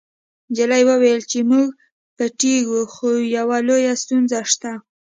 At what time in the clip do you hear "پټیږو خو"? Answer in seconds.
2.17-3.07